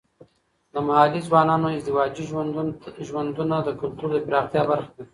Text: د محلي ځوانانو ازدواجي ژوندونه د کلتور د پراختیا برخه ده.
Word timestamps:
د 0.73 0.75
محلي 0.87 1.21
ځوانانو 1.27 1.67
ازدواجي 1.77 2.23
ژوندونه 3.13 3.55
د 3.61 3.69
کلتور 3.81 4.09
د 4.13 4.17
پراختیا 4.27 4.61
برخه 4.69 4.91
ده. 4.97 5.03